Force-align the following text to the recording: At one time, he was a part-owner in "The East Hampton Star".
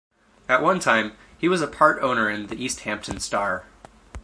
At 0.49 0.63
one 0.63 0.79
time, 0.79 1.11
he 1.37 1.47
was 1.47 1.61
a 1.61 1.67
part-owner 1.67 2.27
in 2.27 2.47
"The 2.47 2.55
East 2.55 2.79
Hampton 2.79 3.19
Star". 3.19 3.67